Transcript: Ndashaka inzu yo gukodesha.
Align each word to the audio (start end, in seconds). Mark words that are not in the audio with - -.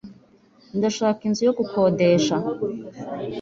Ndashaka 0.77 1.21
inzu 1.27 1.41
yo 1.47 1.53
gukodesha. 1.59 2.35